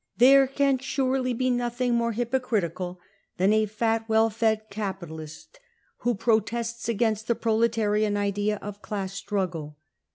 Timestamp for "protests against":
6.15-7.27